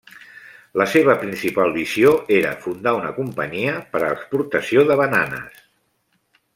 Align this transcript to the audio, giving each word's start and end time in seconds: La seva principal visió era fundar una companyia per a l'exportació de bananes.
La 0.81 0.85
seva 0.93 1.15
principal 1.23 1.73
visió 1.75 2.13
era 2.39 2.55
fundar 2.65 2.95
una 3.01 3.13
companyia 3.21 3.77
per 3.93 4.03
a 4.03 4.05
l'exportació 4.09 4.89
de 4.93 4.99
bananes. 5.05 5.65